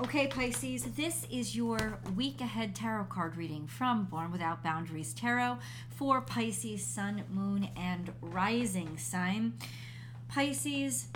Okay, 0.00 0.28
Pisces, 0.28 0.84
this 0.84 1.26
is 1.28 1.56
your 1.56 1.98
week 2.14 2.40
ahead 2.40 2.76
tarot 2.76 3.06
card 3.06 3.36
reading 3.36 3.66
from 3.66 4.04
Born 4.04 4.30
Without 4.30 4.62
Boundaries 4.62 5.12
Tarot 5.12 5.58
for 5.90 6.20
Pisces, 6.20 6.86
Sun, 6.86 7.24
Moon, 7.28 7.68
and 7.76 8.12
Rising 8.20 8.96
sign. 8.96 9.54
Pisces, 10.28 11.08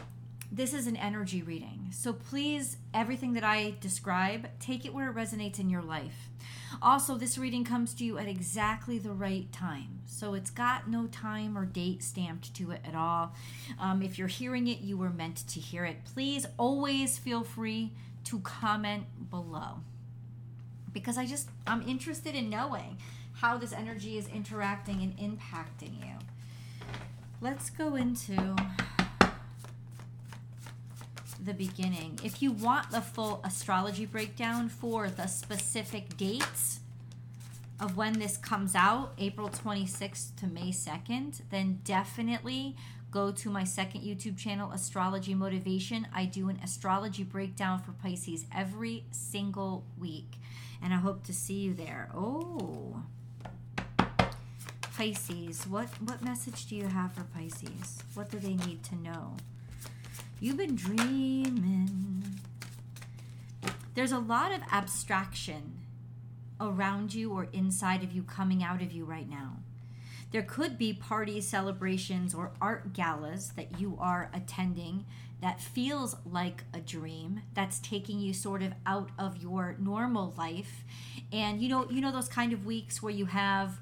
this 0.50 0.74
is 0.74 0.88
an 0.88 0.96
energy 0.96 1.42
reading. 1.42 1.90
So 1.92 2.12
please, 2.12 2.76
everything 2.92 3.34
that 3.34 3.44
I 3.44 3.76
describe, 3.80 4.48
take 4.58 4.84
it 4.84 4.92
where 4.92 5.10
it 5.10 5.14
resonates 5.14 5.60
in 5.60 5.70
your 5.70 5.82
life. 5.82 6.28
Also, 6.82 7.16
this 7.16 7.38
reading 7.38 7.62
comes 7.62 7.94
to 7.94 8.04
you 8.04 8.18
at 8.18 8.26
exactly 8.26 8.98
the 8.98 9.12
right 9.12 9.50
time. 9.52 10.00
So 10.06 10.34
it's 10.34 10.50
got 10.50 10.88
no 10.88 11.06
time 11.06 11.56
or 11.56 11.66
date 11.66 12.02
stamped 12.02 12.52
to 12.54 12.72
it 12.72 12.80
at 12.84 12.96
all. 12.96 13.32
Um, 13.78 14.02
if 14.02 14.18
you're 14.18 14.26
hearing 14.26 14.66
it, 14.66 14.80
you 14.80 14.96
were 14.96 15.10
meant 15.10 15.46
to 15.50 15.60
hear 15.60 15.84
it. 15.84 16.04
Please 16.04 16.46
always 16.58 17.16
feel 17.16 17.44
free 17.44 17.92
to 18.24 18.38
comment 18.40 19.04
below 19.30 19.80
because 20.92 21.16
I 21.16 21.26
just, 21.26 21.48
I'm 21.66 21.82
interested 21.88 22.34
in 22.34 22.50
knowing 22.50 22.98
how 23.34 23.56
this 23.56 23.72
energy 23.72 24.18
is 24.18 24.28
interacting 24.28 25.02
and 25.02 25.16
impacting 25.16 25.98
you. 26.00 26.14
Let's 27.40 27.70
go 27.70 27.96
into 27.96 28.54
the 31.42 31.54
beginning. 31.54 32.20
If 32.22 32.40
you 32.40 32.52
want 32.52 32.90
the 32.90 33.00
full 33.00 33.40
astrology 33.44 34.06
breakdown 34.06 34.68
for 34.68 35.10
the 35.10 35.26
specific 35.26 36.16
dates 36.16 36.80
of 37.80 37.96
when 37.96 38.18
this 38.18 38.36
comes 38.36 38.76
out, 38.76 39.12
April 39.18 39.48
26th 39.48 40.36
to 40.36 40.46
May 40.46 40.70
2nd, 40.70 41.40
then 41.50 41.80
definitely 41.84 42.76
go 43.12 43.30
to 43.30 43.50
my 43.50 43.62
second 43.62 44.00
YouTube 44.00 44.38
channel, 44.38 44.72
Astrology 44.72 45.34
Motivation. 45.34 46.08
I 46.14 46.24
do 46.24 46.48
an 46.48 46.58
astrology 46.64 47.22
breakdown 47.22 47.80
for 47.80 47.92
Pisces 47.92 48.46
every 48.52 49.04
single 49.10 49.84
week, 49.98 50.38
and 50.82 50.94
I 50.94 50.96
hope 50.96 51.22
to 51.24 51.34
see 51.34 51.60
you 51.60 51.74
there. 51.74 52.08
Oh, 52.14 53.02
Pisces, 54.96 55.66
what 55.66 55.88
what 56.00 56.22
message 56.22 56.66
do 56.66 56.74
you 56.74 56.86
have 56.86 57.12
for 57.12 57.24
Pisces? 57.24 58.02
What 58.14 58.30
do 58.30 58.38
they 58.38 58.54
need 58.54 58.82
to 58.84 58.96
know? 58.96 59.36
You've 60.40 60.56
been 60.56 60.74
dreaming. 60.74 62.40
There's 63.94 64.12
a 64.12 64.18
lot 64.18 64.52
of 64.52 64.62
abstraction 64.72 65.80
around 66.58 67.12
you 67.12 67.30
or 67.32 67.48
inside 67.52 68.02
of 68.02 68.12
you 68.12 68.22
coming 68.22 68.64
out 68.64 68.80
of 68.80 68.90
you 68.90 69.04
right 69.04 69.28
now. 69.28 69.58
There 70.32 70.42
could 70.42 70.78
be 70.78 70.94
parties, 70.94 71.46
celebrations, 71.46 72.34
or 72.34 72.52
art 72.60 72.94
galas 72.94 73.52
that 73.56 73.78
you 73.78 73.98
are 74.00 74.30
attending 74.32 75.04
that 75.42 75.60
feels 75.60 76.16
like 76.24 76.64
a 76.72 76.78
dream 76.78 77.42
that's 77.52 77.80
taking 77.80 78.20
you 78.20 78.32
sort 78.32 78.62
of 78.62 78.72
out 78.86 79.10
of 79.18 79.36
your 79.42 79.76
normal 79.78 80.32
life. 80.38 80.84
And 81.32 81.60
you 81.60 81.68
know, 81.68 81.90
you 81.90 82.00
know 82.00 82.12
those 82.12 82.28
kind 82.28 82.52
of 82.52 82.64
weeks 82.64 83.02
where 83.02 83.12
you 83.12 83.26
have 83.26 83.78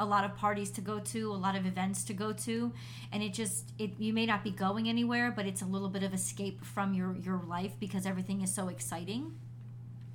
a 0.00 0.06
lot 0.06 0.24
of 0.24 0.34
parties 0.36 0.70
to 0.70 0.80
go 0.80 0.98
to, 0.98 1.30
a 1.30 1.34
lot 1.34 1.54
of 1.54 1.66
events 1.66 2.02
to 2.04 2.14
go 2.14 2.32
to, 2.32 2.72
and 3.12 3.22
it 3.22 3.32
just 3.34 3.70
it 3.78 3.90
you 3.98 4.12
may 4.12 4.26
not 4.26 4.42
be 4.42 4.50
going 4.50 4.88
anywhere, 4.88 5.30
but 5.30 5.46
it's 5.46 5.62
a 5.62 5.66
little 5.66 5.90
bit 5.90 6.02
of 6.02 6.12
escape 6.12 6.64
from 6.64 6.94
your 6.94 7.14
your 7.16 7.42
life 7.46 7.72
because 7.78 8.06
everything 8.06 8.40
is 8.42 8.52
so 8.52 8.68
exciting 8.68 9.38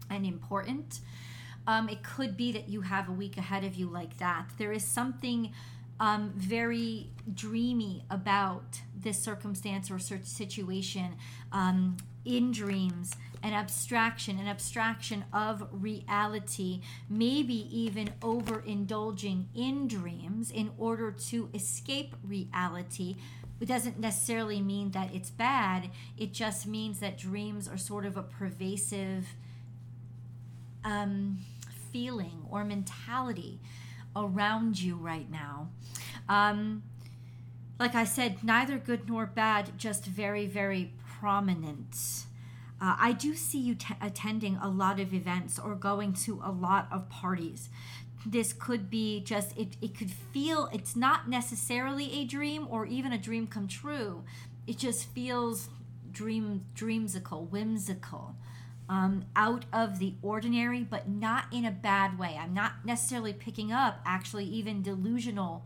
and 0.10 0.26
important. 0.26 1.00
Um, 1.68 1.90
it 1.90 2.02
could 2.02 2.38
be 2.38 2.52
that 2.54 2.70
you 2.70 2.82
have 2.82 3.10
a 3.10 3.12
week 3.12 3.38
ahead 3.38 3.64
of 3.66 3.76
you 3.76 3.88
like 3.88 4.18
that. 4.18 4.50
There 4.58 4.72
is 4.72 4.86
something 4.86 5.52
um, 6.00 6.34
very 6.36 7.10
dreamy 7.34 8.04
about 8.10 8.82
this 8.96 9.22
circumstance 9.22 9.90
or 9.92 10.00
situation 10.00 11.16
um, 11.52 11.98
in 12.26 12.52
dreams 12.52 13.16
an 13.44 13.54
abstraction, 13.54 14.40
an 14.40 14.48
abstraction 14.48 15.24
of 15.32 15.68
reality, 15.72 16.82
maybe 17.10 17.68
even 17.72 18.10
overindulging 18.22 19.46
in 19.56 19.88
dreams 19.88 20.52
in 20.52 20.72
order 20.78 21.12
to 21.12 21.50
escape 21.54 22.16
reality. 22.24 23.16
It 23.60 23.68
doesn't 23.68 24.00
necessarily 24.00 24.62
mean 24.62 24.92
that 24.92 25.14
it's 25.14 25.30
bad, 25.30 25.90
it 26.18 26.34
just 26.34 26.68
means 26.68 27.00
that 27.00 27.18
dreams 27.18 27.68
are 27.68 27.78
sort 27.78 28.06
of 28.06 28.18
a 28.18 28.24
pervasive 28.24 29.28
um, 30.84 31.40
feeling 31.92 32.46
or 32.50 32.64
mentality 32.64 33.60
around 34.18 34.82
you 34.82 34.96
right 34.96 35.30
now. 35.30 35.70
Um, 36.28 36.84
like 37.80 37.96
I 37.96 38.06
said, 38.06 38.44
neither 38.44 38.78
good 38.78 39.08
nor 39.08 39.26
bad, 39.26 39.78
just 39.78 40.06
very, 40.06 40.46
very 40.48 40.94
prominent. 41.20 42.26
Uh, 42.82 42.96
I 43.00 43.12
do 43.12 43.36
see 43.36 43.60
you 43.60 43.76
t- 43.76 43.96
attending 44.02 44.58
a 44.58 44.70
lot 44.70 45.00
of 45.00 45.14
events 45.14 45.58
or 45.58 45.76
going 45.76 46.14
to 46.14 46.42
a 46.44 46.52
lot 46.52 46.88
of 46.92 47.10
parties. 47.10 47.70
This 48.26 48.54
could 48.54 48.90
be 48.90 49.22
just, 49.22 49.58
it, 49.58 49.78
it 49.82 49.98
could 49.98 50.12
feel, 50.12 50.70
it's 50.74 50.96
not 50.96 51.30
necessarily 51.30 52.12
a 52.14 52.26
dream 52.26 52.68
or 52.70 52.86
even 52.86 53.14
a 53.14 53.18
dream 53.18 53.48
come 53.48 53.68
true. 53.68 54.24
It 54.66 54.78
just 54.78 55.06
feels 55.10 55.70
dream 56.12 56.66
dreamsical, 56.76 57.48
whimsical, 57.50 58.36
um, 58.90 59.26
out 59.36 59.66
of 59.74 60.00
the 60.00 60.16
ordinary, 60.22 60.84
but 60.84 61.10
not 61.10 61.46
in 61.52 61.66
a 61.66 61.72
bad 61.72 62.18
way. 62.18 62.38
I'm 62.40 62.54
not 62.54 62.86
necessarily 62.86 63.34
picking 63.34 63.72
up 63.72 64.00
actually 64.06 64.46
even 64.46 64.82
delusional 64.82 65.66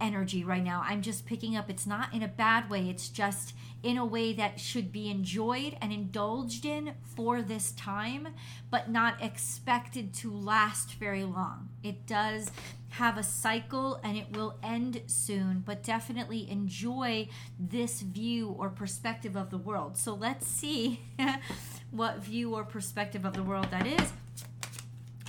energy 0.00 0.42
right 0.42 0.64
now. 0.64 0.82
I'm 0.84 1.00
just 1.00 1.26
picking 1.26 1.56
up 1.56 1.70
it's 1.70 1.86
not 1.86 2.12
in 2.12 2.22
a 2.22 2.28
bad 2.28 2.68
way. 2.68 2.90
It's 2.90 3.08
just 3.08 3.54
in 3.82 3.96
a 3.96 4.04
way 4.04 4.32
that 4.32 4.58
should 4.58 4.92
be 4.92 5.08
enjoyed 5.08 5.76
and 5.80 5.92
indulged 5.92 6.64
in 6.66 6.94
for 7.16 7.40
this 7.40 7.72
time, 7.72 8.28
but 8.70 8.90
not 8.90 9.22
expected 9.22 10.12
to 10.14 10.30
last 10.32 10.94
very 10.94 11.24
long. 11.24 11.68
It 11.82 12.06
does 12.06 12.50
have 12.92 13.16
a 13.16 13.22
cycle 13.22 13.98
and 14.04 14.16
it 14.16 14.36
will 14.36 14.58
end 14.62 15.00
soon, 15.06 15.62
but 15.64 15.82
definitely 15.82 16.50
enjoy 16.50 17.28
this 17.58 18.00
view 18.00 18.54
or 18.58 18.68
perspective 18.68 19.36
of 19.36 19.50
the 19.50 19.58
world. 19.58 19.96
So 19.96 20.14
let's 20.14 20.46
see 20.46 21.00
what 21.90 22.18
view 22.18 22.54
or 22.54 22.64
perspective 22.64 23.24
of 23.24 23.34
the 23.34 23.42
world 23.42 23.68
that 23.70 23.86
is. 23.86 24.12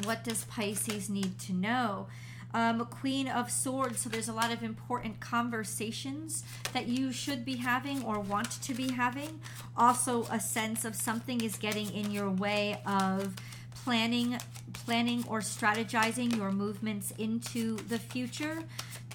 What 0.03 0.23
does 0.23 0.43
Pisces 0.45 1.09
need 1.09 1.39
to 1.39 1.53
know? 1.53 2.07
um, 2.53 2.85
Queen 2.85 3.27
of 3.27 3.51
Swords. 3.51 4.01
So 4.01 4.09
there's 4.09 4.27
a 4.27 4.33
lot 4.33 4.51
of 4.51 4.63
important 4.63 5.19
conversations 5.19 6.43
that 6.71 6.87
you 6.87 7.11
should 7.11 7.43
be 7.45 7.55
having 7.55 8.03
or 8.03 8.19
want 8.19 8.61
to 8.61 8.73
be 8.73 8.91
having. 8.91 9.39
Also, 9.75 10.23
a 10.31 10.39
sense 10.39 10.85
of 10.85 10.95
something 10.95 11.41
is 11.41 11.55
getting 11.55 11.91
in 11.93 12.11
your 12.11 12.29
way 12.29 12.79
of 12.85 13.35
planning, 13.83 14.37
planning 14.73 15.25
or 15.27 15.39
strategizing 15.39 16.35
your 16.35 16.51
movements 16.51 17.11
into 17.17 17.75
the 17.75 17.99
future. 17.99 18.63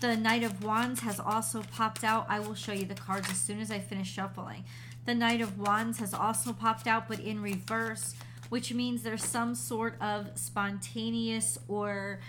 The 0.01 0.17
Knight 0.17 0.43
of 0.43 0.63
Wands 0.63 1.01
has 1.01 1.19
also 1.19 1.63
popped 1.63 2.05
out. 2.05 2.27
I 2.29 2.41
will 2.41 2.55
show 2.55 2.73
you 2.73 2.85
the 2.85 2.95
cards 2.95 3.31
as 3.31 3.39
soon 3.39 3.61
as 3.61 3.71
I 3.71 3.79
finish 3.79 4.09
shuffling. 4.13 4.65
The 5.07 5.15
Knight 5.15 5.41
of 5.41 5.59
Wands 5.59 5.99
has 5.99 6.13
also 6.13 6.53
popped 6.53 6.87
out, 6.87 7.09
but 7.09 7.19
in 7.21 7.43
reverse, 7.43 8.15
which 8.51 8.73
means 8.73 9.03
there's 9.03 9.25
some 9.25 9.55
sort 9.55 10.01
of 10.01 10.31
spontaneous 10.35 11.59
or 11.67 12.21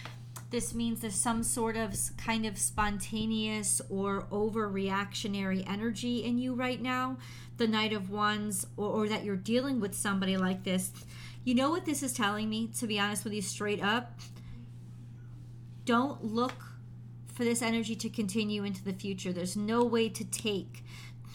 this 0.50 0.74
means 0.74 1.02
there's 1.02 1.14
some 1.14 1.44
sort 1.44 1.78
of 1.78 1.94
kind 2.18 2.46
of 2.46 2.58
spontaneous 2.58 3.82
or 3.90 4.26
overreactionary 4.32 5.70
energy 5.70 6.24
in 6.24 6.40
you 6.40 6.56
right 6.56 6.82
now. 6.82 7.18
The 7.58 7.68
Knight 7.68 7.94
of 7.94 8.10
Wands, 8.10 8.66
or, 8.76 8.88
or 8.88 9.08
that 9.10 9.24
you're 9.24 9.36
dealing 9.36 9.80
with 9.80 9.94
somebody 9.94 10.38
like 10.38 10.64
this. 10.64 10.92
You 11.50 11.56
know 11.56 11.72
what 11.72 11.84
this 11.84 12.04
is 12.04 12.14
telling 12.14 12.48
me, 12.48 12.68
to 12.78 12.86
be 12.86 13.00
honest 13.00 13.24
with 13.24 13.34
you, 13.34 13.42
straight 13.42 13.82
up? 13.82 14.20
Don't 15.84 16.24
look 16.24 16.54
for 17.26 17.44
this 17.44 17.64
energy 17.64 17.96
to 17.96 18.08
continue 18.08 18.64
into 18.64 18.84
the 18.84 18.94
future. 18.94 19.34
There's 19.34 19.58
no 19.58 19.84
way 19.84 20.10
to 20.10 20.24
take 20.24 20.84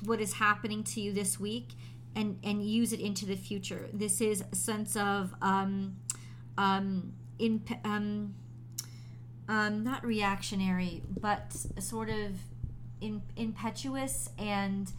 what 0.05 0.21
is 0.21 0.35
happening 0.35 0.85
to 0.85 1.01
you 1.01 1.13
this 1.13 1.41
week 1.41 1.71
and 2.15 2.39
and 2.45 2.65
use 2.65 2.93
it 2.93 3.01
into 3.01 3.27
the 3.27 3.35
future. 3.35 3.89
This 3.93 4.21
is 4.21 4.45
a 4.53 4.55
sense 4.55 4.95
of 4.95 5.35
um 5.43 5.97
um 6.57 7.15
in 7.41 7.65
um 7.85 8.37
um, 9.49 9.83
not 9.83 10.07
reactionary, 10.07 11.03
but 11.21 11.57
sort 11.81 12.09
of 12.09 12.39
in, 13.01 13.21
impetuous 13.35 14.31
and 14.39 14.93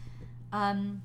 um, 0.52 1.04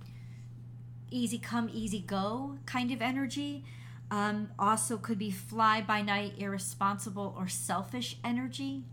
easy 1.13 1.39
come, 1.39 1.71
easy 1.73 2.01
go 2.01 2.59
kind 2.67 2.91
of 2.91 3.01
energy. 3.01 3.63
Um, 4.11 4.51
also, 4.59 4.97
could 4.97 5.19
be 5.19 5.31
fly 5.31 5.81
by 5.81 6.03
night, 6.03 6.35
irresponsible, 6.39 7.35
or 7.39 7.47
selfish 7.47 8.17
energy. 8.25 8.85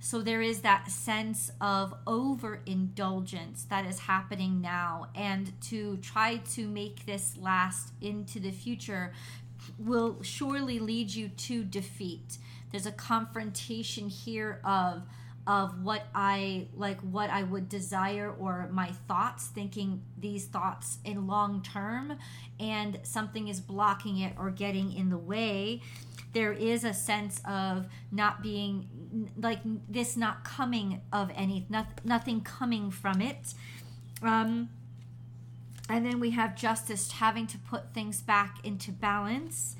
So, 0.00 0.22
there 0.22 0.42
is 0.42 0.60
that 0.60 0.90
sense 0.90 1.50
of 1.60 1.94
overindulgence 2.06 3.64
that 3.64 3.86
is 3.86 4.00
happening 4.00 4.60
now. 4.60 5.06
And 5.14 5.52
to 5.62 5.98
try 5.98 6.38
to 6.54 6.66
make 6.66 7.06
this 7.06 7.36
last 7.36 7.92
into 8.00 8.40
the 8.40 8.50
future 8.50 9.12
will 9.78 10.22
surely 10.22 10.78
lead 10.78 11.14
you 11.14 11.28
to 11.28 11.64
defeat 11.64 12.38
there's 12.70 12.86
a 12.86 12.92
confrontation 12.92 14.08
here 14.08 14.60
of 14.64 15.02
of 15.46 15.84
what 15.84 16.06
I 16.14 16.68
like 16.74 17.00
what 17.00 17.30
I 17.30 17.44
would 17.44 17.68
desire 17.68 18.34
or 18.38 18.68
my 18.72 18.88
thoughts 19.06 19.46
thinking 19.46 20.02
these 20.18 20.46
thoughts 20.46 20.98
in 21.04 21.26
long 21.26 21.62
term 21.62 22.18
and 22.58 22.98
something 23.04 23.48
is 23.48 23.60
blocking 23.60 24.18
it 24.18 24.32
or 24.38 24.50
getting 24.50 24.92
in 24.92 25.10
the 25.10 25.18
way 25.18 25.82
there 26.32 26.52
is 26.52 26.84
a 26.84 26.92
sense 26.92 27.40
of 27.48 27.86
not 28.12 28.42
being 28.42 29.30
like 29.38 29.60
this 29.88 30.16
not 30.16 30.44
coming 30.44 31.00
of 31.12 31.30
any 31.34 31.64
not, 31.70 31.86
nothing 32.04 32.42
coming 32.42 32.90
from 32.90 33.22
it. 33.22 33.54
Um 34.22 34.68
and 35.88 36.04
then 36.04 36.18
we 36.18 36.30
have 36.30 36.56
justice 36.56 37.12
having 37.12 37.46
to 37.46 37.58
put 37.58 37.94
things 37.94 38.20
back 38.20 38.58
into 38.64 38.90
balance 38.90 39.76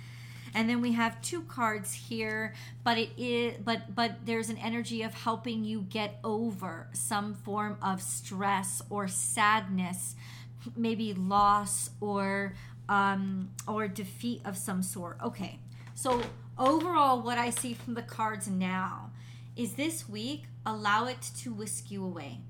and 0.56 0.68
then 0.68 0.80
we 0.80 0.92
have 0.92 1.20
two 1.20 1.42
cards 1.42 1.92
here 1.92 2.54
but 2.82 2.98
it 2.98 3.10
is 3.18 3.54
but 3.62 3.94
but 3.94 4.12
there's 4.24 4.48
an 4.48 4.56
energy 4.56 5.02
of 5.02 5.12
helping 5.12 5.64
you 5.64 5.82
get 5.82 6.18
over 6.24 6.88
some 6.92 7.34
form 7.34 7.76
of 7.82 8.02
stress 8.02 8.82
or 8.90 9.06
sadness 9.06 10.16
maybe 10.74 11.14
loss 11.14 11.90
or 12.00 12.54
um 12.88 13.50
or 13.68 13.86
defeat 13.86 14.40
of 14.44 14.56
some 14.56 14.82
sort. 14.82 15.18
Okay. 15.22 15.58
So 15.94 16.22
overall 16.58 17.20
what 17.20 17.36
i 17.36 17.50
see 17.50 17.74
from 17.74 17.92
the 17.92 18.02
cards 18.02 18.48
now 18.48 19.10
is 19.56 19.74
this 19.74 20.08
week 20.08 20.44
allow 20.64 21.04
it 21.04 21.20
to 21.20 21.52
whisk 21.52 21.90
you 21.90 22.02
away 22.02 22.40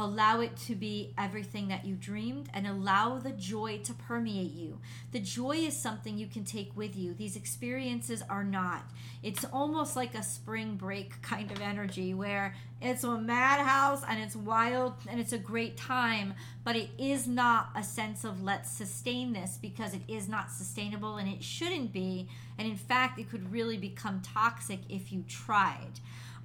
Allow 0.00 0.42
it 0.42 0.56
to 0.68 0.76
be 0.76 1.12
everything 1.18 1.66
that 1.68 1.84
you 1.84 1.96
dreamed 1.96 2.48
and 2.54 2.68
allow 2.68 3.18
the 3.18 3.32
joy 3.32 3.78
to 3.78 3.92
permeate 3.92 4.52
you. 4.52 4.78
The 5.10 5.18
joy 5.18 5.56
is 5.56 5.76
something 5.76 6.16
you 6.16 6.28
can 6.28 6.44
take 6.44 6.76
with 6.76 6.94
you. 6.94 7.14
These 7.14 7.34
experiences 7.34 8.22
are 8.30 8.44
not. 8.44 8.84
It's 9.24 9.44
almost 9.46 9.96
like 9.96 10.14
a 10.14 10.22
spring 10.22 10.76
break 10.76 11.20
kind 11.20 11.50
of 11.50 11.60
energy 11.60 12.14
where 12.14 12.54
it's 12.80 13.02
a 13.02 13.18
madhouse 13.18 14.04
and 14.08 14.20
it's 14.22 14.36
wild 14.36 14.94
and 15.08 15.18
it's 15.18 15.32
a 15.32 15.38
great 15.38 15.76
time, 15.76 16.34
but 16.62 16.76
it 16.76 16.90
is 16.96 17.26
not 17.26 17.70
a 17.74 17.82
sense 17.82 18.22
of 18.22 18.40
let's 18.40 18.70
sustain 18.70 19.32
this 19.32 19.58
because 19.60 19.94
it 19.94 20.02
is 20.06 20.28
not 20.28 20.52
sustainable 20.52 21.16
and 21.16 21.28
it 21.28 21.42
shouldn't 21.42 21.92
be. 21.92 22.28
And 22.56 22.68
in 22.68 22.76
fact, 22.76 23.18
it 23.18 23.28
could 23.28 23.50
really 23.50 23.76
become 23.76 24.20
toxic 24.20 24.78
if 24.88 25.10
you 25.10 25.24
tried 25.26 25.98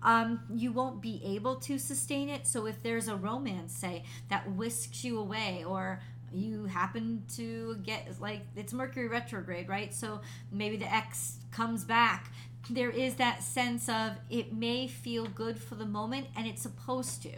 um, 0.03 0.41
you 0.53 0.71
won't 0.71 1.01
be 1.01 1.21
able 1.25 1.55
to 1.55 1.77
sustain 1.77 2.29
it. 2.29 2.45
So 2.45 2.65
if 2.67 2.83
there's 2.83 3.07
a 3.07 3.15
romance, 3.15 3.73
say, 3.73 4.03
that 4.29 4.51
whisks 4.51 5.03
you 5.03 5.19
away, 5.19 5.63
or 5.65 6.01
you 6.33 6.65
happen 6.65 7.23
to 7.35 7.75
get 7.83 8.19
like 8.19 8.41
it's 8.55 8.73
Mercury 8.73 9.07
retrograde, 9.07 9.69
right? 9.69 9.93
So 9.93 10.21
maybe 10.51 10.77
the 10.77 10.93
ex 10.93 11.37
comes 11.51 11.83
back. 11.83 12.31
There 12.69 12.89
is 12.89 13.15
that 13.15 13.43
sense 13.43 13.89
of 13.89 14.13
it 14.29 14.53
may 14.53 14.87
feel 14.87 15.25
good 15.25 15.59
for 15.59 15.75
the 15.75 15.85
moment 15.85 16.27
and 16.35 16.47
it's 16.47 16.61
supposed 16.61 17.21
to. 17.23 17.31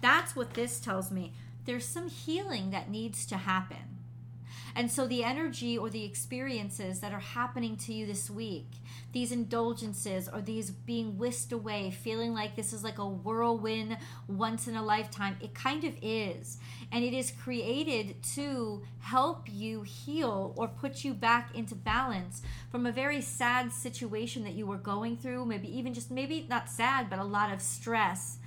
That's 0.00 0.34
what 0.34 0.54
this 0.54 0.80
tells 0.80 1.10
me. 1.10 1.32
There's 1.64 1.86
some 1.86 2.08
healing 2.08 2.70
that 2.70 2.90
needs 2.90 3.24
to 3.26 3.36
happen 3.36 3.91
and 4.74 4.90
so 4.90 5.06
the 5.06 5.24
energy 5.24 5.76
or 5.76 5.90
the 5.90 6.04
experiences 6.04 7.00
that 7.00 7.12
are 7.12 7.20
happening 7.20 7.76
to 7.78 7.92
you 7.92 8.06
this 8.06 8.30
week, 8.30 8.66
these 9.12 9.32
indulgences 9.32 10.28
or 10.28 10.40
these 10.40 10.70
being 10.70 11.18
whisked 11.18 11.52
away, 11.52 11.90
feeling 11.90 12.32
like 12.32 12.56
this 12.56 12.72
is 12.72 12.82
like 12.82 12.98
a 12.98 13.06
whirlwind 13.06 13.98
once 14.26 14.66
in 14.66 14.76
a 14.76 14.82
lifetime, 14.82 15.36
it 15.40 15.54
kind 15.54 15.84
of 15.84 15.94
is. 16.00 16.58
And 16.90 17.04
it 17.04 17.12
is 17.12 17.30
created 17.30 18.22
to 18.34 18.82
help 19.00 19.46
you 19.50 19.82
heal 19.82 20.54
or 20.56 20.68
put 20.68 21.04
you 21.04 21.12
back 21.14 21.54
into 21.54 21.74
balance 21.74 22.42
from 22.70 22.86
a 22.86 22.92
very 22.92 23.20
sad 23.20 23.72
situation 23.72 24.44
that 24.44 24.54
you 24.54 24.66
were 24.66 24.78
going 24.78 25.16
through, 25.16 25.44
maybe 25.44 25.76
even 25.76 25.92
just 25.92 26.10
maybe 26.10 26.46
not 26.48 26.70
sad, 26.70 27.10
but 27.10 27.18
a 27.18 27.24
lot 27.24 27.52
of 27.52 27.60
stress 27.60 28.38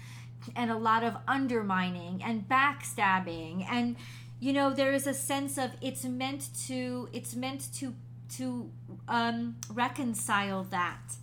and 0.55 0.69
a 0.69 0.77
lot 0.77 1.03
of 1.03 1.15
undermining 1.27 2.21
and 2.23 2.47
backstabbing 2.47 3.65
and 3.69 3.95
you 4.39 4.53
know 4.53 4.73
there 4.73 4.93
is 4.93 5.07
a 5.07 5.13
sense 5.13 5.57
of 5.57 5.71
it's 5.81 6.03
meant 6.03 6.49
to 6.67 7.09
it's 7.13 7.35
meant 7.35 7.73
to 7.73 7.93
to 8.37 8.69
um, 9.07 9.55
reconcile 9.69 10.63
that 10.63 11.15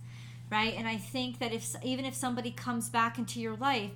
right? 0.51 0.75
And 0.77 0.87
i 0.87 0.97
think 0.97 1.39
that 1.39 1.51
if 1.51 1.75
even 1.83 2.05
if 2.05 2.13
somebody 2.13 2.51
comes 2.51 2.89
back 2.89 3.17
into 3.17 3.39
your 3.39 3.55
life 3.55 3.91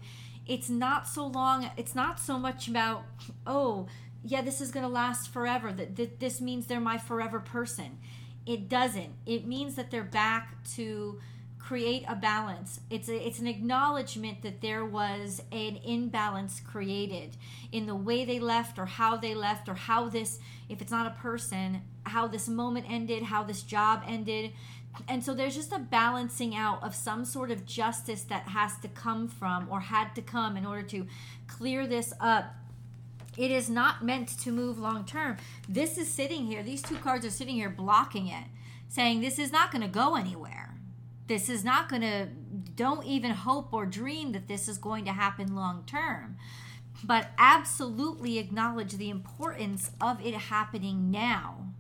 it's 0.46 0.69
not 0.69 1.08
so 1.08 1.25
long 1.28 1.69
it's 1.78 1.94
not 1.94 2.19
so 2.19 2.38
much 2.40 2.68
about 2.68 3.04
oh 3.46 3.88
yeah 4.24 4.42
this 4.42 4.62
is 4.62 4.72
going 4.72 4.84
to 4.84 4.92
last 4.92 5.30
forever 5.30 5.72
that 5.72 6.20
this 6.20 6.42
means 6.42 6.68
they're 6.68 6.80
my 6.80 6.98
forever 6.98 7.40
person. 7.40 7.98
It 8.46 8.70
doesn't. 8.70 9.13
It 9.25 9.46
means 9.46 9.75
that 9.75 9.92
they're 9.92 10.04
back 10.04 10.63
to 10.75 11.20
create 11.68 12.06
a 12.08 12.16
balance. 12.16 12.80
It's 12.90 13.10
a, 13.10 13.28
it's 13.28 13.40
an 13.40 13.48
acknowledgement 13.48 14.42
that 14.42 14.62
there 14.62 14.86
was 14.86 15.42
an 15.52 15.75
imbalance 15.84 16.62
created 16.62 17.36
in 17.74 17.88
the 17.88 17.96
way 17.96 18.24
they 18.24 18.40
left 18.40 18.80
or 18.80 18.86
how 18.86 19.18
they 19.18 19.36
left 19.36 19.68
or 19.68 19.74
how 19.74 20.08
this 20.08 20.40
if 20.69 20.81
it's 20.81 20.92
not 20.92 21.08
a 21.08 21.22
person, 21.22 21.81
how 22.04 22.25
this 22.25 22.48
moment 22.48 22.86
ended, 22.90 23.24
how 23.24 23.44
this 23.44 23.64
job 23.64 24.02
ended. 24.08 24.54
And 25.10 25.22
so 25.22 25.34
there's 25.34 25.56
just 25.56 25.74
a 25.74 25.80
balancing 25.80 26.56
out 26.56 26.81
of 26.84 26.96
some 26.96 27.25
sort 27.25 27.52
of 27.52 27.66
justice 27.66 28.24
that 28.24 28.44
has 28.44 28.78
to 28.80 28.88
come 28.88 29.28
from 29.28 29.68
or 29.70 29.81
had 29.81 30.16
to 30.16 30.22
come 30.22 30.56
in 30.56 30.66
order 30.66 30.84
to 30.84 31.06
clear 31.48 31.86
this 31.86 32.13
up 32.22 32.56
it 33.36 33.52
is 33.52 33.70
not 33.70 34.04
meant 34.04 34.30
to 34.40 34.52
move 34.52 34.80
long 34.80 35.06
term. 35.06 35.38
This 35.70 35.98
is 35.98 36.08
sitting 36.10 36.46
here, 36.46 36.63
these 36.63 36.81
two 36.81 36.96
cards 36.96 37.25
are 37.25 37.30
sitting 37.30 37.56
here 37.56 37.70
blocking 37.70 38.28
it, 38.28 38.46
saying 38.88 39.20
this 39.20 39.38
is 39.38 39.52
not 39.52 39.72
going 39.72 39.84
to 39.84 39.88
go 39.88 40.16
anywhere. 40.16 40.67
This 41.27 41.50
is 41.50 41.63
not 41.63 41.89
going 41.89 42.01
to, 42.01 42.27
don't 42.75 43.06
even 43.06 43.31
hope 43.31 43.74
or 43.74 43.85
dream 43.85 44.31
that 44.31 44.47
this 44.47 44.68
is 44.68 44.77
going 44.77 45.06
to 45.06 45.12
happen 45.12 45.56
long 45.56 45.83
term. 45.85 46.38
But 47.03 47.29
absolutely 47.38 48.39
acknowledge 48.39 48.94
the 48.94 49.09
importance 49.09 49.91
of 50.01 50.25
it 50.25 50.33
happening 50.33 51.12
now 51.12 51.74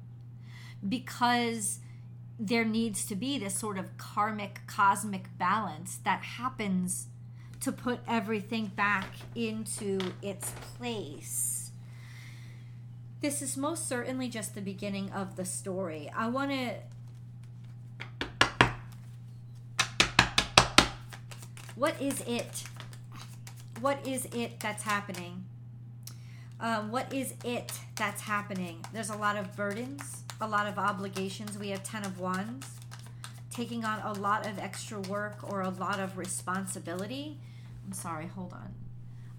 because 0.87 1.79
there 2.39 2.65
needs 2.65 3.05
to 3.05 3.15
be 3.15 3.39
this 3.39 3.57
sort 3.57 3.77
of 3.77 3.97
karmic 3.97 4.61
cosmic 4.67 5.35
balance 5.37 5.99
that 6.03 6.21
happens 6.21 7.07
to 7.61 7.71
put 7.71 7.99
everything 8.07 8.67
back 8.75 9.15
into 9.33 9.99
its 10.21 10.51
place. 10.77 11.71
This 13.21 13.41
is 13.41 13.57
most 13.57 13.87
certainly 13.87 14.29
just 14.29 14.53
the 14.53 14.61
beginning 14.61 15.11
of 15.11 15.35
the 15.35 15.45
story. 15.45 16.11
I 16.15 16.27
want 16.27 16.51
to 16.51 16.75
What 21.77 22.01
is 22.01 22.21
it? 22.21 22.63
What 23.81 23.99
is 24.07 24.25
it 24.33 24.59
that's 24.59 24.81
happening? 24.81 25.45
Um, 26.59 26.89
what 26.89 27.13
is 27.13 27.35
it 27.45 27.71
that's 27.95 28.21
happening? 28.21 28.83
There's 28.93 29.11
a 29.11 29.15
lot 29.15 29.37
of 29.37 29.55
burdens, 29.55 30.23
a 30.41 30.47
lot 30.47 30.65
of 30.65 30.79
obligations. 30.79 31.55
We 31.55 31.69
have 31.69 31.83
10 31.83 32.03
of 32.03 32.19
Wands, 32.19 32.65
taking 33.51 33.85
on 33.85 33.99
a 33.99 34.13
lot 34.13 34.47
of 34.47 34.57
extra 34.57 34.99
work 35.01 35.37
or 35.43 35.61
a 35.61 35.69
lot 35.69 35.99
of 35.99 36.17
responsibility. 36.17 37.37
I'm 37.85 37.93
sorry, 37.93 38.25
hold 38.25 38.53
on. 38.53 38.73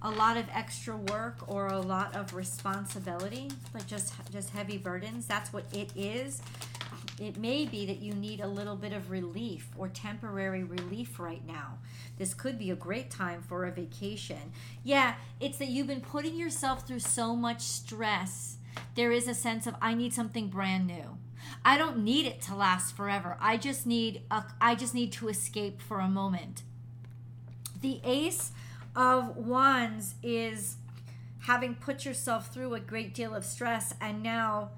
A 0.02 0.10
lot 0.12 0.36
of 0.36 0.44
extra 0.54 0.96
work 0.96 1.38
or 1.48 1.66
a 1.66 1.80
lot 1.80 2.14
of 2.14 2.34
responsibility, 2.34 3.50
like 3.74 3.88
just 3.88 4.14
just 4.30 4.50
heavy 4.50 4.78
burdens. 4.78 5.26
That's 5.26 5.52
what 5.52 5.64
it 5.74 5.90
is. 5.96 6.40
It 7.20 7.36
may 7.36 7.66
be 7.66 7.84
that 7.86 7.98
you 7.98 8.14
need 8.14 8.40
a 8.40 8.46
little 8.46 8.76
bit 8.76 8.92
of 8.92 9.10
relief 9.10 9.68
or 9.76 9.88
temporary 9.88 10.62
relief 10.62 11.18
right 11.18 11.44
now. 11.44 11.78
This 12.16 12.32
could 12.32 12.58
be 12.58 12.70
a 12.70 12.76
great 12.76 13.10
time 13.10 13.42
for 13.42 13.64
a 13.64 13.72
vacation. 13.72 14.52
Yeah, 14.84 15.14
it's 15.40 15.58
that 15.58 15.68
you've 15.68 15.88
been 15.88 16.00
putting 16.00 16.36
yourself 16.36 16.86
through 16.86 17.00
so 17.00 17.34
much 17.34 17.62
stress. 17.62 18.58
There 18.94 19.10
is 19.10 19.26
a 19.26 19.34
sense 19.34 19.66
of, 19.66 19.74
I 19.82 19.94
need 19.94 20.14
something 20.14 20.48
brand 20.48 20.86
new. 20.86 21.18
I 21.64 21.76
don't 21.76 21.98
need 22.04 22.26
it 22.26 22.40
to 22.42 22.54
last 22.54 22.96
forever. 22.96 23.36
I 23.40 23.56
just 23.56 23.86
need 23.86 24.22
a, 24.30 24.44
I 24.60 24.74
just 24.74 24.94
need 24.94 25.12
to 25.12 25.28
escape 25.28 25.80
for 25.80 25.98
a 25.98 26.08
moment. 26.08 26.62
The 27.80 28.00
ace 28.04 28.52
of 28.94 29.36
wands 29.36 30.14
is 30.22 30.76
having 31.40 31.74
put 31.74 32.04
yourself 32.04 32.52
through 32.52 32.74
a 32.74 32.80
great 32.80 33.14
deal 33.14 33.34
of 33.34 33.44
stress 33.44 33.94
and 34.00 34.22
now 34.22 34.70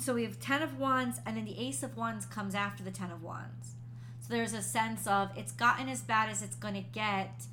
so 0.00 0.14
we 0.14 0.24
have 0.24 0.38
10 0.40 0.62
of 0.62 0.78
wands 0.78 1.20
and 1.26 1.36
then 1.36 1.44
the 1.44 1.58
ace 1.58 1.82
of 1.82 1.96
wands 1.96 2.26
comes 2.26 2.54
after 2.54 2.82
the 2.82 2.90
10 2.90 3.10
of 3.10 3.22
wands. 3.22 3.74
So 4.20 4.34
there's 4.34 4.52
a 4.52 4.62
sense 4.62 5.06
of 5.06 5.30
it's 5.36 5.52
gotten 5.52 5.88
as 5.88 6.02
bad 6.02 6.28
as 6.28 6.42
it's 6.42 6.56
going 6.56 6.74
to 6.74 6.80
get. 6.80 7.46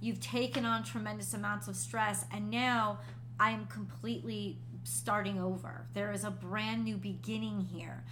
You've 0.00 0.20
taken 0.20 0.64
on 0.64 0.84
tremendous 0.84 1.34
amounts 1.34 1.68
of 1.68 1.76
stress 1.76 2.24
and 2.32 2.50
now 2.50 2.98
i 3.40 3.50
am 3.50 3.66
completely 3.66 4.58
starting 4.84 5.38
over. 5.38 5.86
There 5.94 6.12
is 6.12 6.24
a 6.24 6.30
brand 6.30 6.84
new 6.84 6.96
beginning 6.96 7.68
here. 7.72 8.04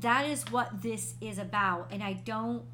That 0.00 0.26
is 0.26 0.44
what 0.50 0.82
this 0.82 1.14
is 1.20 1.38
about 1.38 1.88
and 1.90 2.02
i 2.02 2.14
don't 2.14 2.64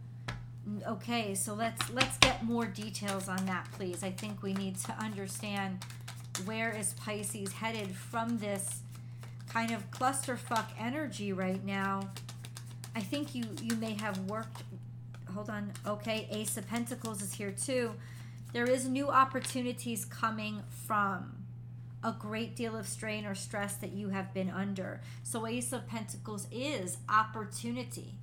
okay 0.87 1.35
so 1.35 1.55
let's 1.55 1.91
let's 1.91 2.17
get 2.19 2.45
more 2.45 2.67
details 2.67 3.29
on 3.29 3.45
that 3.47 3.67
please. 3.73 4.03
I 4.03 4.11
think 4.11 4.43
we 4.43 4.55
need 4.55 4.77
to 4.81 4.93
understand 4.93 5.85
where 6.45 6.71
is 6.71 6.95
pisces 6.95 7.53
headed 7.53 7.91
from 7.91 8.39
this 8.39 8.81
kind 9.53 9.71
of 9.71 9.91
clusterfuck 9.91 10.67
energy 10.79 11.33
right 11.33 11.65
now. 11.65 12.09
I 12.95 13.01
think 13.01 13.35
you 13.35 13.45
you 13.61 13.77
may 13.77 13.95
have 13.95 14.19
worked 14.21 14.63
hold 15.33 15.51
on. 15.51 15.73
Okay, 15.87 16.29
Ace 16.31 16.57
of 16.57 16.69
Pentacles 16.69 17.23
is 17.23 17.35
here 17.35 17.53
too. 17.53 17.95
There 18.53 18.69
is 18.69 18.87
new 18.87 19.09
opportunities 19.09 20.05
coming 20.05 20.63
from 20.87 21.33
a 22.05 22.13
great 22.13 22.57
deal 22.57 22.77
of 22.77 22.87
strain 22.87 23.25
or 23.25 23.35
stress 23.35 23.75
that 23.77 23.93
you 23.93 24.11
have 24.11 24.35
been 24.35 24.51
under. 24.51 25.01
So, 25.23 25.47
Ace 25.47 25.73
of 25.73 25.87
Pentacles 25.87 26.49
is 26.51 26.99
opportunity 27.09 28.15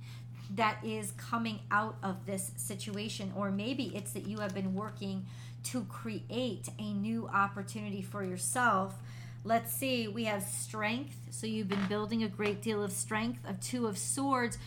that 0.54 0.78
is 0.84 1.12
coming 1.12 1.60
out 1.70 1.96
of 2.02 2.26
this 2.26 2.52
situation, 2.56 3.32
or 3.36 3.50
maybe 3.50 3.92
it's 3.94 4.12
that 4.12 4.26
you 4.26 4.38
have 4.38 4.54
been 4.54 4.74
working 4.74 5.26
to 5.62 5.84
create 5.84 6.68
a 6.78 6.92
new 6.92 7.28
opportunity 7.28 8.02
for 8.02 8.22
yourself. 8.24 8.94
Let's 9.42 9.72
see, 9.72 10.06
we 10.06 10.24
have 10.24 10.42
strength. 10.42 11.16
So, 11.30 11.46
you've 11.46 11.68
been 11.68 11.86
building 11.86 12.22
a 12.22 12.28
great 12.28 12.60
deal 12.60 12.82
of 12.82 12.92
strength, 12.92 13.40
of 13.48 13.58
Two 13.60 13.86
of 13.86 13.96
Swords. 13.96 14.58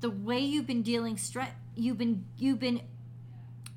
The 0.00 0.10
way 0.10 0.38
you've 0.40 0.66
been 0.66 0.82
dealing 0.82 1.16
strength, 1.16 1.54
you've 1.74 1.98
been, 1.98 2.26
you've 2.36 2.60
been, 2.60 2.82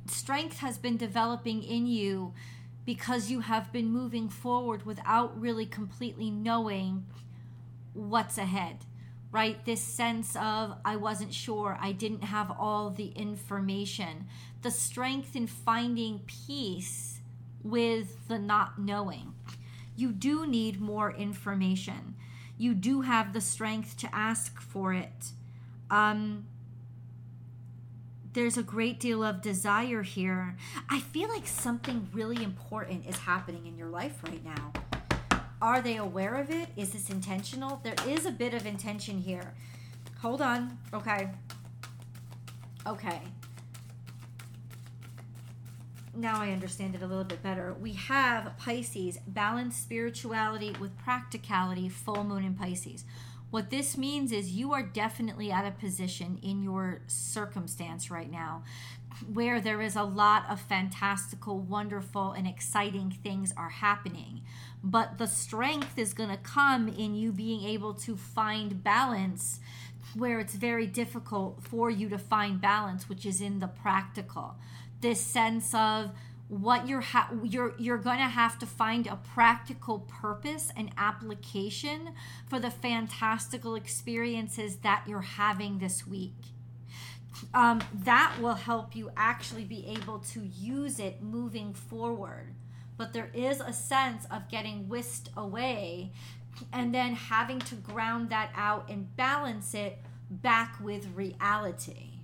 strength 0.08 0.60
has 0.60 0.78
been 0.78 0.98
developing 0.98 1.64
in 1.64 1.88
you 1.88 2.34
because 2.86 3.32
you 3.32 3.40
have 3.42 3.72
been 3.72 3.90
moving 3.90 4.28
forward 4.28 4.86
without 4.86 5.40
really 5.40 5.66
completely 5.66 6.30
knowing 6.30 7.06
what's 7.94 8.38
ahead, 8.38 8.86
right? 9.32 9.64
This 9.66 9.82
sense 9.82 10.36
of, 10.36 10.78
I 10.84 10.96
wasn't 10.96 11.34
sure, 11.34 11.78
I 11.80 11.92
didn't 11.92 12.24
have 12.24 12.52
all 12.52 12.90
the 12.90 13.08
information. 13.10 14.28
The 14.62 14.72
strength 14.72 15.36
in 15.36 15.48
finding 15.48 16.22
peace 16.26 17.22
with 17.64 18.28
the 18.28 18.40
not 18.40 18.80
knowing. 18.80 19.34
You 19.96 20.12
do 20.12 20.48
need 20.48 20.82
more 20.82 21.12
information. 21.12 22.16
You 22.58 22.74
do 22.74 23.02
have 23.02 23.34
the 23.34 23.42
strength 23.42 23.98
to 23.98 24.16
ask 24.16 24.60
for 24.60 24.94
it. 24.94 25.32
Um, 25.90 26.46
there's 28.34 28.58
a 28.58 28.64
great 28.64 29.00
deal 29.00 29.24
of 29.24 29.42
desire 29.42 30.04
here. 30.04 30.56
I 30.90 31.00
feel 31.00 31.28
like 31.30 31.48
something 31.48 32.08
really 32.14 32.44
important 32.44 33.06
is 33.08 33.18
happening 33.18 33.66
in 33.66 33.78
your 33.78 33.90
life 33.90 34.22
right 34.24 34.44
now. 34.44 34.72
Are 35.62 35.82
they 35.82 35.98
aware 35.98 36.36
of 36.36 36.50
it? 36.50 36.70
Is 36.76 36.92
this 36.92 37.10
intentional? 37.10 37.82
There 37.84 37.96
is 38.08 38.26
a 38.26 38.32
bit 38.32 38.54
of 38.54 38.66
intention 38.66 39.20
here. 39.20 39.54
Hold 40.22 40.42
on. 40.42 40.78
Okay. 40.94 41.30
Okay. 42.88 43.22
Now 46.14 46.42
I 46.42 46.52
understand 46.52 46.96
it 46.96 47.02
a 47.02 47.08
little 47.08 47.24
bit 47.24 47.42
better. 47.42 47.74
We 47.74 47.94
have 47.94 48.58
Pisces, 48.58 49.18
balance 49.28 49.78
spirituality 49.78 50.76
with 50.80 50.98
practicality, 50.98 51.88
full 51.88 52.24
moon 52.24 52.44
in 52.44 52.56
Pisces. 52.56 53.06
What 53.50 53.70
this 53.70 53.98
means 53.98 54.32
is 54.32 54.52
you 54.52 54.74
are 54.74 54.84
definitely 54.84 55.52
at 55.52 55.66
a 55.66 55.72
position 55.72 56.40
in 56.42 56.64
your 56.64 57.02
circumstance 57.08 58.12
right 58.12 58.32
now 58.32 58.64
where 59.32 59.60
there 59.60 59.82
is 59.82 59.96
a 59.96 60.04
lot 60.04 60.50
of 60.50 60.60
fantastical, 60.60 61.60
wonderful, 61.60 62.32
and 62.32 62.48
exciting 62.48 63.12
things 63.24 63.54
are 63.56 63.70
happening. 63.70 64.42
But 64.84 65.18
the 65.18 65.28
strength 65.28 65.98
is 65.98 66.14
going 66.14 66.30
to 66.30 66.38
come 66.38 66.88
in 66.88 67.14
you 67.14 67.32
being 67.32 67.64
able 67.64 67.94
to 67.96 68.16
find 68.16 68.84
balance 68.84 69.60
where 70.16 70.40
it's 70.40 70.56
very 70.56 70.88
difficult 70.88 71.62
for 71.62 71.90
you 71.90 72.10
to 72.10 72.18
find 72.18 72.60
balance, 72.60 73.08
which 73.08 73.26
is 73.26 73.42
in 73.42 73.60
the 73.60 73.68
practical. 73.68 74.56
This 75.02 75.20
sense 75.20 75.74
of 75.74 76.12
what 76.48 76.86
you're 76.86 77.02
ha- 77.02 77.30
you're 77.44 77.74
you're 77.78 77.98
going 77.98 78.18
to 78.18 78.26
have 78.26 78.60
to 78.60 78.66
find 78.66 79.08
a 79.08 79.16
practical 79.16 80.00
purpose 80.00 80.70
and 80.76 80.92
application 80.98 82.10
for 82.48 82.60
the 82.60 82.70
fantastical 82.70 83.76
experiences 83.76 84.78
that 84.78 85.04
you're 85.08 85.22
having 85.22 85.80
this 85.80 86.06
week. 86.06 86.36
Um, 87.54 87.82
that 87.94 88.36
will 88.42 88.56
help 88.56 88.96
you 88.96 89.12
actually 89.16 89.64
be 89.64 89.88
able 89.88 90.20
to 90.20 90.42
use 90.42 91.00
it 91.00 91.24
moving 91.24 91.74
forward. 91.74 92.54
But 92.98 93.14
there 93.14 93.32
is 93.34 93.62
a 93.62 93.72
sense 93.72 94.26
of 94.30 94.50
getting 94.50 94.90
whisked 94.90 95.30
away 95.36 96.12
and 96.74 96.94
then 96.94 97.16
having 97.16 97.60
to 97.60 97.76
ground 97.76 98.30
that 98.30 98.52
out 98.56 98.90
and 98.90 99.16
balance 99.16 99.74
it 99.74 100.00
back 100.30 100.78
with 100.82 101.08
reality. 101.16 102.21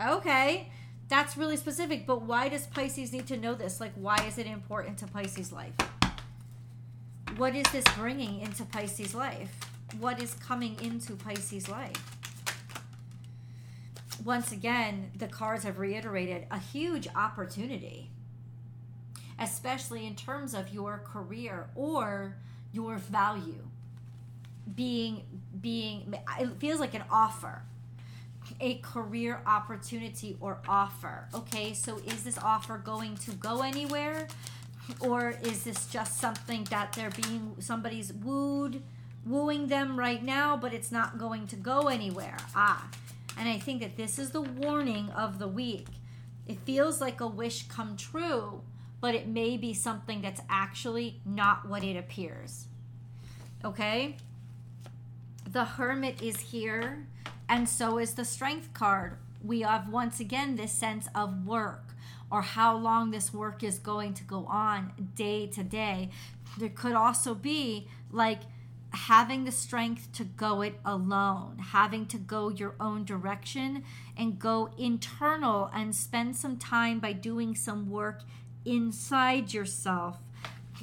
Okay 0.00 0.70
that's 1.08 1.36
really 1.36 1.56
specific, 1.56 2.06
but 2.06 2.22
why 2.22 2.48
does 2.48 2.66
Pisces 2.66 3.12
need 3.12 3.26
to 3.26 3.36
know 3.36 3.54
this? 3.54 3.80
Like, 3.80 3.92
why 3.94 4.16
is 4.26 4.38
it 4.38 4.46
important 4.46 4.98
to 4.98 5.06
Pisces' 5.06 5.52
life? 5.52 5.74
What 7.36 7.54
is 7.54 7.64
this 7.72 7.84
bringing 7.96 8.40
into 8.40 8.64
Pisces' 8.64 9.14
life? 9.14 9.58
What 9.98 10.22
is 10.22 10.34
coming 10.34 10.76
into 10.80 11.14
Pisces' 11.14 11.68
life? 11.68 12.02
Once 14.24 14.52
again, 14.52 15.10
the 15.16 15.26
cards 15.26 15.64
have 15.64 15.78
reiterated 15.78 16.46
a 16.50 16.58
huge 16.58 17.06
opportunity, 17.14 18.10
especially 19.38 20.06
in 20.06 20.14
terms 20.14 20.54
of 20.54 20.72
your 20.72 21.02
career 21.04 21.68
or 21.74 22.36
your 22.72 22.96
value 22.96 23.68
being 24.74 25.22
being 25.60 26.14
it 26.40 26.48
feels 26.58 26.80
like 26.80 26.94
an 26.94 27.04
offer 27.10 27.62
a 28.60 28.76
career 28.76 29.40
opportunity 29.46 30.36
or 30.40 30.58
offer. 30.68 31.28
Okay, 31.34 31.74
so 31.74 31.98
is 31.98 32.24
this 32.24 32.38
offer 32.38 32.78
going 32.78 33.16
to 33.18 33.32
go 33.32 33.62
anywhere? 33.62 34.28
Or 35.00 35.34
is 35.42 35.64
this 35.64 35.86
just 35.86 36.18
something 36.20 36.64
that 36.64 36.92
they're 36.92 37.10
being 37.10 37.56
somebody's 37.58 38.12
wooed, 38.12 38.82
wooing 39.24 39.68
them 39.68 39.98
right 39.98 40.22
now, 40.22 40.56
but 40.56 40.74
it's 40.74 40.92
not 40.92 41.18
going 41.18 41.46
to 41.48 41.56
go 41.56 41.88
anywhere? 41.88 42.36
Ah, 42.54 42.88
and 43.38 43.48
I 43.48 43.58
think 43.58 43.80
that 43.80 43.96
this 43.96 44.18
is 44.18 44.30
the 44.30 44.42
warning 44.42 45.08
of 45.10 45.38
the 45.38 45.48
week. 45.48 45.86
It 46.46 46.58
feels 46.60 47.00
like 47.00 47.20
a 47.20 47.26
wish 47.26 47.66
come 47.68 47.96
true, 47.96 48.60
but 49.00 49.14
it 49.14 49.26
may 49.26 49.56
be 49.56 49.72
something 49.74 50.20
that's 50.20 50.42
actually 50.48 51.20
not 51.24 51.68
what 51.68 51.82
it 51.82 51.96
appears. 51.96 52.66
Okay? 53.64 54.16
The 55.50 55.64
hermit 55.64 56.20
is 56.20 56.38
here 56.40 57.06
and 57.48 57.68
so 57.68 57.98
is 57.98 58.14
the 58.14 58.24
strength 58.24 58.72
card. 58.74 59.18
We 59.42 59.60
have 59.60 59.88
once 59.88 60.20
again 60.20 60.56
this 60.56 60.72
sense 60.72 61.08
of 61.14 61.46
work 61.46 61.94
or 62.30 62.42
how 62.42 62.76
long 62.76 63.10
this 63.10 63.32
work 63.32 63.62
is 63.62 63.78
going 63.78 64.14
to 64.14 64.24
go 64.24 64.46
on 64.46 64.92
day 65.14 65.46
to 65.48 65.62
day. 65.62 66.10
There 66.58 66.68
could 66.68 66.94
also 66.94 67.34
be 67.34 67.88
like 68.10 68.40
having 68.94 69.44
the 69.44 69.52
strength 69.52 70.12
to 70.12 70.24
go 70.24 70.62
it 70.62 70.80
alone, 70.84 71.58
having 71.58 72.06
to 72.06 72.16
go 72.16 72.48
your 72.48 72.74
own 72.80 73.04
direction 73.04 73.84
and 74.16 74.38
go 74.38 74.70
internal 74.78 75.70
and 75.74 75.94
spend 75.94 76.36
some 76.36 76.56
time 76.56 77.00
by 77.00 77.12
doing 77.12 77.54
some 77.54 77.90
work 77.90 78.22
inside 78.64 79.52
yourself 79.52 80.18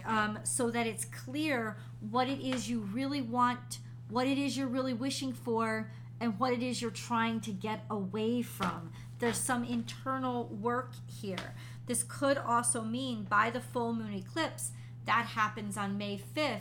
um, 0.06 0.40
so 0.44 0.70
that 0.70 0.88
it's 0.88 1.06
clear 1.06 1.78
what 2.10 2.28
it 2.28 2.40
is 2.40 2.70
you 2.70 2.80
really 2.80 3.22
want, 3.22 3.80
what 4.10 4.28
it 4.28 4.38
is 4.38 4.58
you're 4.58 4.68
really 4.68 4.94
wishing 4.94 5.34
for, 5.34 5.92
and 6.22 6.40
what 6.40 6.54
it 6.54 6.64
is 6.64 6.82
you're 6.82 6.92
trying 6.92 7.42
to 7.42 7.52
get 7.52 7.84
away 7.90 8.42
from. 8.42 8.92
There's 9.20 9.38
some 9.38 9.66
internal 9.66 10.46
work 10.46 10.94
here. 11.06 11.54
This 11.88 12.04
could 12.04 12.38
also 12.38 12.84
mean 12.84 13.24
by 13.24 13.50
the 13.50 13.60
full 13.60 13.94
moon 13.94 14.14
eclipse 14.14 14.72
that 15.06 15.26
happens 15.26 15.76
on 15.76 15.98
May 15.98 16.22
5th. 16.36 16.60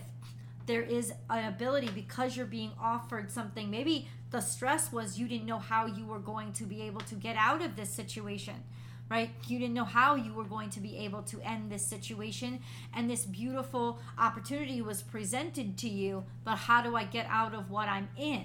There 0.67 0.83
is 0.83 1.13
an 1.29 1.45
ability 1.45 1.91
because 1.95 2.37
you're 2.37 2.47
being 2.47 2.73
offered 2.81 3.31
something. 3.31 3.71
Maybe 3.71 4.09
the 4.31 4.41
stress 4.41 4.91
was 4.91 5.19
you 5.19 5.29
didn't 5.29 5.47
know 5.47 5.59
how 5.59 5.87
you 5.87 6.07
were 6.07 6.19
going 6.19 6.53
to 6.55 6.65
be 6.65 6.83
able 6.83 7.03
to 7.03 7.15
get 7.15 7.37
out 7.37 7.63
of 7.63 7.77
this 7.77 7.91
situation 7.91 8.65
right? 9.11 9.31
You 9.49 9.59
didn't 9.59 9.75
know 9.75 9.85
how 9.85 10.15
you 10.15 10.33
were 10.33 10.45
going 10.45 10.71
to 10.71 10.81
be 10.81 10.97
able 10.99 11.23
to 11.25 11.41
end 11.41 11.71
this 11.71 11.85
situation. 11.85 12.61
And 12.95 13.11
this 13.11 13.27
beautiful 13.27 13.99
opportunity 14.17 14.81
was 14.81 15.03
presented 15.03 15.77
to 15.79 15.89
you, 15.89 16.25
but 16.45 16.57
how 16.57 16.81
do 16.81 16.97
I 16.97 17.05
get 17.05 17.27
out 17.29 17.53
of 17.53 17.71
what 17.71 17.89
I'm 17.89 18.09
in? 18.17 18.45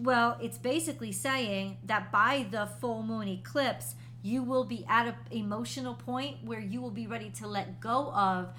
Well, 0.00 0.36
it's 0.42 0.58
basically 0.58 1.12
saying 1.12 1.78
that 1.84 2.12
by 2.12 2.46
the 2.50 2.66
full 2.66 3.02
moon 3.02 3.28
eclipse, 3.28 3.94
you 4.22 4.42
will 4.42 4.64
be 4.64 4.84
at 4.88 5.06
an 5.06 5.14
emotional 5.30 5.94
point 5.94 6.38
where 6.44 6.60
you 6.60 6.82
will 6.82 6.90
be 6.90 7.06
ready 7.06 7.30
to 7.30 7.46
let 7.46 7.80
go 7.80 8.10
of 8.12 8.52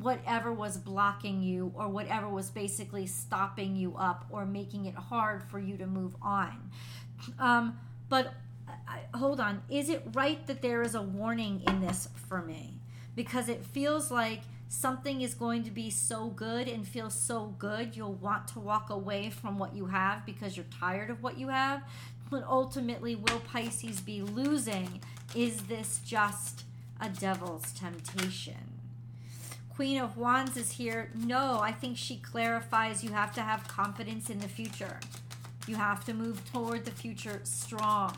whatever 0.00 0.52
was 0.52 0.76
blocking 0.76 1.42
you 1.42 1.72
or 1.74 1.88
whatever 1.88 2.28
was 2.28 2.50
basically 2.50 3.06
stopping 3.06 3.74
you 3.74 3.96
up 3.96 4.26
or 4.30 4.46
making 4.46 4.86
it 4.86 4.94
hard 4.94 5.42
for 5.42 5.58
you 5.58 5.76
to 5.76 5.86
move 5.86 6.14
on. 6.22 6.70
Um, 7.38 7.78
but 8.08 8.34
I, 8.86 9.00
hold 9.16 9.40
on, 9.40 9.62
is 9.68 9.88
it 9.88 10.02
right 10.12 10.46
that 10.46 10.62
there 10.62 10.82
is 10.82 10.94
a 10.94 11.02
warning 11.02 11.62
in 11.66 11.80
this 11.80 12.08
for 12.28 12.42
me? 12.42 12.80
Because 13.16 13.48
it 13.48 13.64
feels 13.64 14.10
like 14.10 14.42
something 14.68 15.22
is 15.22 15.34
going 15.34 15.64
to 15.64 15.70
be 15.70 15.90
so 15.90 16.26
good 16.28 16.68
and 16.68 16.86
feel 16.86 17.10
so 17.10 17.54
good, 17.58 17.96
you'll 17.96 18.14
want 18.14 18.48
to 18.48 18.60
walk 18.60 18.90
away 18.90 19.30
from 19.30 19.58
what 19.58 19.74
you 19.74 19.86
have 19.86 20.24
because 20.26 20.56
you're 20.56 20.66
tired 20.78 21.10
of 21.10 21.22
what 21.22 21.38
you 21.38 21.48
have. 21.48 21.82
But 22.30 22.44
ultimately, 22.44 23.16
will 23.16 23.40
Pisces 23.40 24.00
be 24.00 24.22
losing? 24.22 25.00
Is 25.34 25.62
this 25.62 26.00
just 26.04 26.64
a 27.00 27.08
devil's 27.08 27.72
temptation? 27.72 28.78
Queen 29.74 29.98
of 29.98 30.16
Wands 30.16 30.56
is 30.56 30.72
here. 30.72 31.10
No, 31.14 31.60
I 31.60 31.72
think 31.72 31.96
she 31.96 32.16
clarifies 32.16 33.04
you 33.04 33.12
have 33.12 33.32
to 33.34 33.42
have 33.42 33.68
confidence 33.68 34.28
in 34.28 34.40
the 34.40 34.48
future. 34.48 34.98
You 35.66 35.76
have 35.76 36.04
to 36.06 36.14
move 36.14 36.42
toward 36.52 36.84
the 36.84 36.90
future 36.90 37.40
strong. 37.44 38.16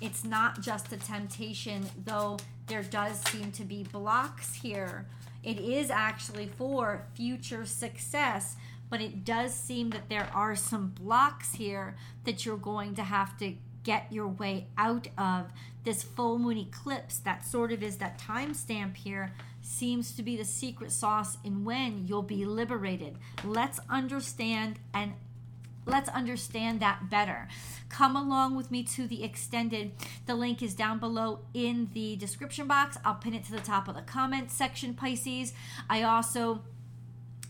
It's 0.00 0.24
not 0.24 0.60
just 0.60 0.92
a 0.92 0.96
temptation, 0.96 1.86
though 2.04 2.38
there 2.66 2.82
does 2.82 3.20
seem 3.30 3.50
to 3.52 3.64
be 3.64 3.82
blocks 3.84 4.54
here. 4.54 5.06
It 5.42 5.58
is 5.58 5.90
actually 5.90 6.46
for 6.46 7.06
future 7.14 7.64
success, 7.64 8.56
but 8.88 9.00
it 9.00 9.24
does 9.24 9.54
seem 9.54 9.90
that 9.90 10.08
there 10.08 10.28
are 10.34 10.54
some 10.56 10.88
blocks 10.88 11.54
here 11.54 11.96
that 12.24 12.44
you're 12.44 12.56
going 12.56 12.94
to 12.96 13.02
have 13.02 13.38
to 13.38 13.54
get 13.82 14.12
your 14.12 14.28
way 14.28 14.66
out 14.76 15.08
of. 15.16 15.50
This 15.84 16.02
full 16.02 16.38
moon 16.38 16.58
eclipse, 16.58 17.18
that 17.18 17.46
sort 17.46 17.72
of 17.72 17.82
is 17.82 17.96
that 17.96 18.20
timestamp 18.20 18.96
here, 18.96 19.32
seems 19.62 20.12
to 20.12 20.22
be 20.22 20.36
the 20.36 20.44
secret 20.44 20.92
sauce 20.92 21.38
in 21.44 21.64
when 21.64 22.06
you'll 22.06 22.22
be 22.22 22.44
liberated. 22.44 23.16
Let's 23.44 23.80
understand 23.88 24.78
and 24.92 25.14
let's 25.86 26.08
understand 26.08 26.80
that 26.80 27.10
better. 27.10 27.48
Come 27.88 28.14
along 28.14 28.56
with 28.56 28.70
me 28.70 28.82
to 28.84 29.06
the 29.06 29.24
extended. 29.24 29.92
The 30.26 30.34
link 30.34 30.62
is 30.62 30.74
down 30.74 30.98
below 30.98 31.40
in 31.54 31.90
the 31.92 32.16
description 32.16 32.68
box. 32.68 32.96
I'll 33.04 33.14
pin 33.14 33.34
it 33.34 33.44
to 33.46 33.52
the 33.52 33.60
top 33.60 33.88
of 33.88 33.94
the 33.94 34.02
comment 34.02 34.50
section, 34.50 34.94
Pisces. 34.94 35.52
I 35.88 36.02
also 36.02 36.62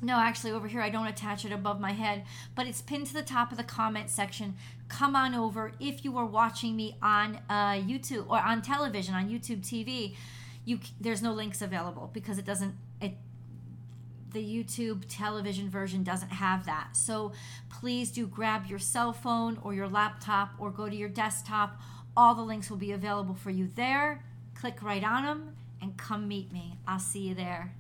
no, 0.02 0.16
actually, 0.16 0.52
over 0.52 0.66
here, 0.66 0.80
I 0.80 0.88
don't 0.88 1.06
attach 1.06 1.44
it 1.44 1.52
above 1.52 1.78
my 1.78 1.92
head, 1.92 2.25
but 2.54 2.66
it's 2.66 2.80
pinned 2.80 3.06
to 3.08 3.12
the 3.12 3.22
top 3.22 3.50
of 3.50 3.58
the 3.58 3.64
comment 3.64 4.08
section. 4.08 4.56
Come 4.88 5.14
on 5.14 5.34
over 5.34 5.72
if 5.78 6.04
you 6.04 6.16
are 6.16 6.25
watching 6.25 6.75
me 6.75 6.96
on 7.02 7.40
uh, 7.50 7.72
YouTube 7.72 8.26
or 8.28 8.38
on 8.38 8.62
television, 8.62 9.14
on 9.14 9.28
YouTube 9.28 9.60
TV. 9.60 10.16
You 10.64 10.78
there's 11.00 11.22
no 11.22 11.32
links 11.32 11.60
available 11.62 12.10
because 12.12 12.38
it 12.38 12.44
doesn't 12.44 12.75
the 14.32 14.42
YouTube 14.42 15.04
television 15.08 15.68
version 15.68 16.02
doesn't 16.02 16.30
have 16.30 16.66
that. 16.66 16.90
So 16.96 17.32
please 17.68 18.10
do 18.10 18.26
grab 18.26 18.66
your 18.66 18.78
cell 18.78 19.12
phone 19.12 19.58
or 19.62 19.75
your 19.75 19.88
laptop 19.88 20.52
or 20.58 20.70
go 20.70 20.88
to 20.88 20.96
your 20.96 21.08
desktop. 21.08 21.80
All 22.16 22.34
the 22.34 22.42
links 22.42 22.70
will 22.70 22.76
be 22.76 22.92
available 22.92 23.34
for 23.34 23.50
you 23.50 23.68
there. 23.75 24.22
Click 24.54 24.82
right 24.82 25.04
on 25.04 25.25
them 25.25 25.56
and 25.80 25.96
come 25.96 26.28
meet 26.28 26.52
me. 26.52 26.75
I'll 26.87 26.99
see 26.99 27.20
you 27.20 27.34
there. 27.34 27.72